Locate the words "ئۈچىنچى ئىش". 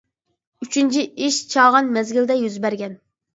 0.65-1.37